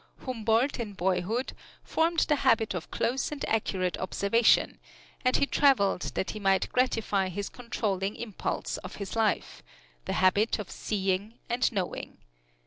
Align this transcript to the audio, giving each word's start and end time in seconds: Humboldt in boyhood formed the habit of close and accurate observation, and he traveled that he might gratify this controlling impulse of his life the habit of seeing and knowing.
Humboldt 0.25 0.79
in 0.79 0.93
boyhood 0.93 1.53
formed 1.83 2.21
the 2.21 2.37
habit 2.37 2.73
of 2.73 2.89
close 2.89 3.31
and 3.31 3.47
accurate 3.47 3.99
observation, 3.99 4.79
and 5.23 5.35
he 5.35 5.45
traveled 5.45 6.01
that 6.15 6.31
he 6.31 6.39
might 6.39 6.71
gratify 6.73 7.29
this 7.29 7.49
controlling 7.49 8.15
impulse 8.15 8.77
of 8.77 8.95
his 8.95 9.15
life 9.15 9.61
the 10.05 10.13
habit 10.13 10.57
of 10.57 10.71
seeing 10.71 11.37
and 11.51 11.71
knowing. 11.71 12.17